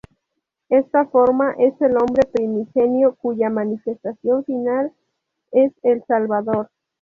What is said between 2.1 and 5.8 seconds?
primigenio, cuya manifestación final es